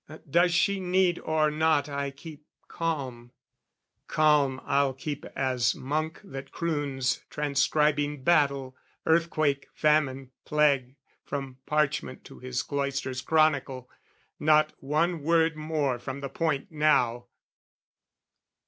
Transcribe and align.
Does 0.27 0.51
she 0.51 0.79
need 0.79 1.19
or 1.19 1.51
not 1.51 1.87
I 1.87 2.09
keep 2.09 2.43
calm? 2.67 3.33
Calm 4.07 4.59
I'll 4.65 4.93
keep 4.95 5.25
as 5.35 5.75
monk 5.75 6.19
that 6.23 6.51
croons 6.51 7.23
Transcribing 7.29 8.23
battle, 8.23 8.75
earthquake, 9.05 9.67
famine, 9.75 10.31
plague, 10.43 10.95
From 11.23 11.59
parchment 11.67 12.23
to 12.25 12.39
his 12.39 12.63
cloister's 12.63 13.21
chronicle. 13.21 13.91
Not 14.39 14.73
one 14.79 15.21
word 15.21 15.55
more 15.55 15.99
from 15.99 16.21
the 16.21 16.29
point 16.29 16.71
now! 16.71 17.27